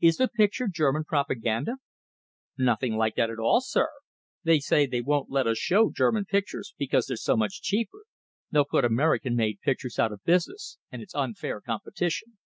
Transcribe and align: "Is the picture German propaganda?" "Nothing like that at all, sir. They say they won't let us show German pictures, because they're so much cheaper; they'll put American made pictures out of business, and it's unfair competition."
"Is 0.00 0.16
the 0.16 0.26
picture 0.26 0.66
German 0.66 1.04
propaganda?" 1.04 1.76
"Nothing 2.58 2.96
like 2.96 3.14
that 3.14 3.30
at 3.30 3.38
all, 3.38 3.60
sir. 3.60 3.88
They 4.42 4.58
say 4.58 4.84
they 4.84 5.00
won't 5.00 5.30
let 5.30 5.46
us 5.46 5.58
show 5.58 5.92
German 5.92 6.24
pictures, 6.24 6.74
because 6.76 7.06
they're 7.06 7.16
so 7.16 7.36
much 7.36 7.62
cheaper; 7.62 8.02
they'll 8.50 8.64
put 8.64 8.84
American 8.84 9.36
made 9.36 9.60
pictures 9.60 9.96
out 10.00 10.10
of 10.10 10.24
business, 10.24 10.78
and 10.90 11.00
it's 11.00 11.14
unfair 11.14 11.60
competition." 11.60 12.36